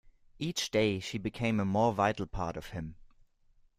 Each 0.39 0.71
day 0.71 0.99
she 0.99 1.19
became 1.19 1.59
a 1.59 1.63
more 1.63 1.93
vital 1.93 2.25
part 2.25 2.57
of 2.57 2.69
him. 2.69 2.95